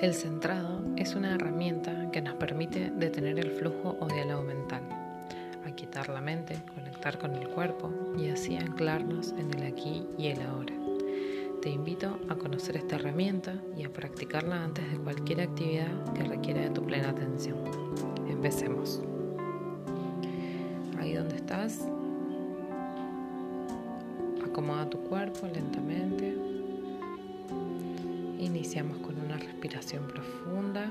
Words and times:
El 0.00 0.14
centrado 0.14 0.80
es 0.96 1.14
una 1.14 1.34
herramienta 1.34 2.10
que 2.10 2.22
nos 2.22 2.32
permite 2.36 2.90
detener 2.90 3.38
el 3.38 3.50
flujo 3.50 3.98
o 4.00 4.06
diálogo 4.06 4.42
mental, 4.42 4.80
aquietar 5.66 6.08
la 6.08 6.22
mente, 6.22 6.56
conectar 6.74 7.18
con 7.18 7.34
el 7.34 7.46
cuerpo 7.48 7.92
y 8.16 8.30
así 8.30 8.56
anclarnos 8.56 9.32
en 9.32 9.52
el 9.52 9.70
aquí 9.70 10.06
y 10.16 10.28
el 10.28 10.40
ahora. 10.40 10.72
Te 11.60 11.68
invito 11.68 12.18
a 12.30 12.36
conocer 12.36 12.78
esta 12.78 12.96
herramienta 12.96 13.56
y 13.76 13.84
a 13.84 13.92
practicarla 13.92 14.64
antes 14.64 14.90
de 14.90 14.96
cualquier 14.96 15.42
actividad 15.42 16.14
que 16.14 16.24
requiera 16.24 16.62
de 16.62 16.70
tu 16.70 16.82
plena 16.82 17.10
atención. 17.10 17.58
Empecemos. 18.26 19.02
Ahí 20.98 21.12
donde 21.12 21.36
estás, 21.36 21.86
acomoda 24.42 24.88
tu 24.88 24.98
cuerpo 25.02 25.46
lentamente. 25.46 26.59
Iniciamos 28.40 28.96
con 29.00 29.20
una 29.20 29.36
respiración 29.36 30.06
profunda. 30.06 30.90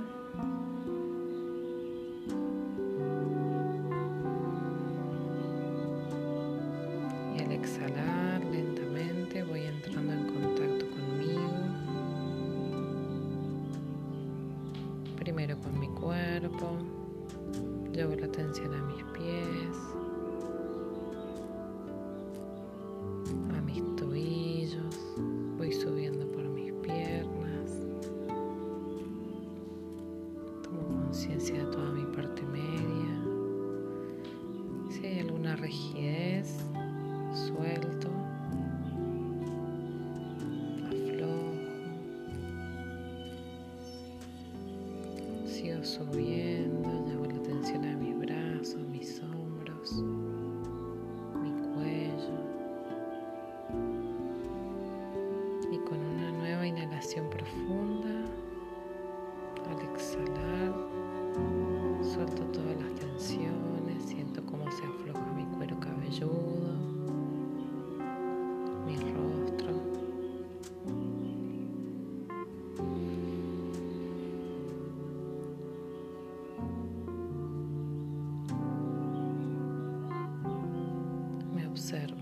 Y 7.35 7.41
al 7.41 7.51
exhalar 7.51 8.45
lentamente 8.45 9.41
voy 9.41 9.61
entrando 9.61 10.13
en 10.13 10.27
contacto 10.27 10.85
conmigo. 10.91 11.49
Primero 15.17 15.57
con 15.59 15.79
mi 15.79 15.87
cuerpo. 15.87 16.77
Llevo 17.91 18.13
la 18.13 18.27
atención 18.27 18.75
a 18.75 18.83
mis 18.83 19.03
pies. 19.17 19.88
De 31.53 31.63
toda 31.65 31.91
mi 31.91 32.05
parte 32.15 32.43
media. 32.43 33.19
Si 34.89 35.05
hay 35.05 35.19
alguna 35.19 35.55
rigidez, 35.55 36.57
suelto. 37.33 38.09
Aflojo. 40.85 41.53
Sigo 45.45 45.83
subiendo, 45.83 47.05
llevo 47.07 47.25
la 47.25 47.35
atención 47.35 47.85
a 47.85 47.97
mis 47.97 48.19
brazos, 48.19 48.87
mis 48.91 49.21
hombros, 49.23 50.03
mi 51.41 51.51
cuello. 51.73 52.39
Y 55.71 55.77
con 55.79 55.99
una 55.99 56.31
nueva 56.31 56.67
inhalación 56.67 57.27
profunda, 57.29 58.25
al 59.69 59.81
exhalar, 59.93 60.98
suelto 62.19 62.43
todas 62.51 62.75
las 62.81 62.93
tensiones, 62.95 64.03
siento 64.05 64.45
cómo 64.45 64.69
se 64.71 64.83
afloja 64.83 65.25
mi 65.37 65.45
cuero 65.55 65.79
cabelludo, 65.79 66.75
mi 68.85 68.95
rostro. 68.97 69.71
Me 81.55 81.67
observo. 81.67 82.17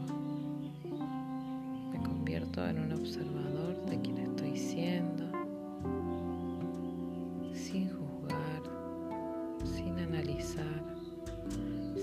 Me 1.92 2.00
convierto 2.04 2.64
en 2.68 2.80
un 2.82 2.92
observador 2.94 3.84
de 3.88 4.00
quien 4.00 4.17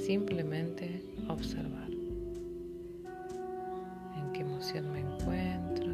simplemente 0.04 1.02
observar. 1.28 1.90
En 4.16 4.32
qué 4.34 4.40
emoción 4.40 4.92
me 4.92 5.00
encuentro. 5.00 5.92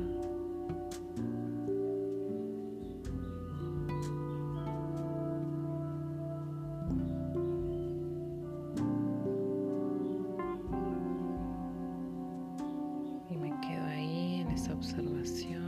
Y 13.30 13.36
me 13.36 13.50
quedo 13.60 13.84
ahí 13.86 14.40
en 14.40 14.50
esa 14.50 14.72
observación, 14.72 15.59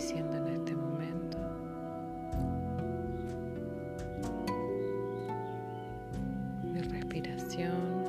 siendo 0.00 0.36
en 0.36 0.46
este 0.46 0.76
momento. 0.76 1.38
Mi 6.62 6.80
respiración 6.80 8.04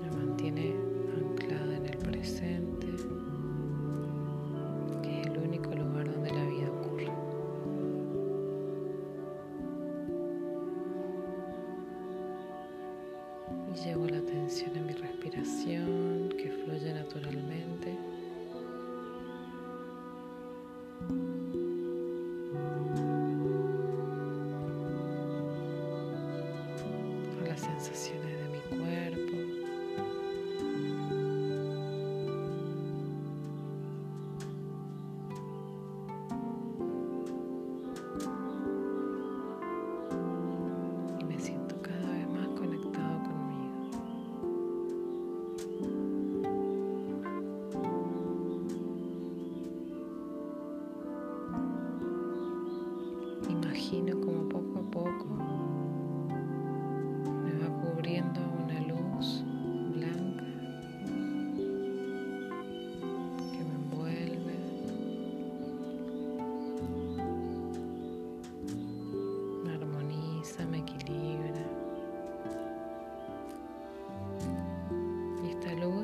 me 0.00 0.10
mantiene 0.16 0.74
anclada 1.18 1.76
en 1.76 1.86
el 1.86 1.98
presente, 1.98 2.86
que 5.02 5.20
es 5.20 5.26
el 5.26 5.38
único 5.38 5.74
lugar 5.74 6.10
donde 6.10 6.30
la 6.30 6.44
vida 6.46 6.70
ocurre. 6.70 7.12
Y 13.70 13.84
llevo 13.86 14.06
la 14.06 14.18
atención 14.18 14.78
a 14.78 14.80
mi 14.80 14.94
respiración 14.94 16.30
que 16.38 16.50
fluye 16.64 16.94
naturalmente. 16.94 17.63
Sensaciones 27.58 28.23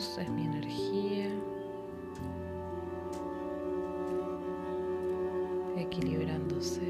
es 0.00 0.30
mi 0.30 0.46
energía. 0.46 1.28
Equilibrándose, 5.76 6.80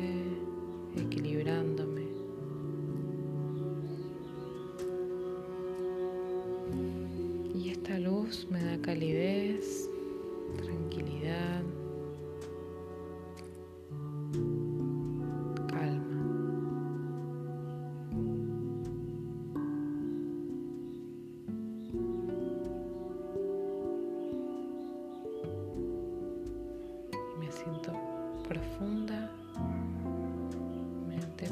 equilibrándome. 0.97 2.07
Y 7.53 7.71
esta 7.71 7.99
luz 7.99 8.47
me 8.49 8.63
da 8.63 8.81
calidez, 8.81 9.40
siento 27.63 27.93
profundamente 28.49 29.31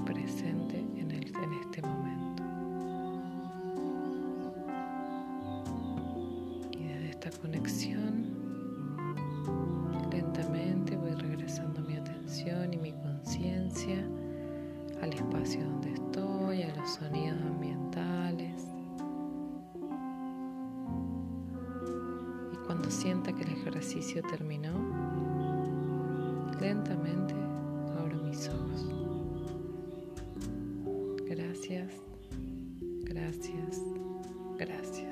presente 0.06 0.78
en, 0.78 1.10
el, 1.10 1.26
en 1.26 1.52
este 1.60 1.82
momento. 1.82 2.43
Y 6.72 6.84
desde 6.84 7.10
esta 7.10 7.31
conexión, 7.43 8.26
lentamente 10.10 10.96
voy 10.96 11.12
regresando 11.12 11.81
mi 11.82 11.96
atención 11.96 12.72
y 12.72 12.78
mi 12.78 12.93
conciencia 12.93 14.02
al 15.02 15.12
espacio 15.12 15.62
donde 15.62 15.93
estoy, 15.93 16.62
a 16.62 16.75
los 16.75 16.90
sonidos 16.94 17.40
ambientales. 17.43 18.66
Y 22.52 22.56
cuando 22.66 22.90
sienta 22.90 23.32
que 23.32 23.43
el 23.43 23.52
ejercicio 23.52 24.22
terminó, 24.22 24.97
lentamente 26.60 27.34
abro 27.99 28.16
mis 28.25 28.49
ojos. 28.49 28.87
Gracias, 31.26 31.93
gracias, 33.05 33.82
gracias. 34.58 35.07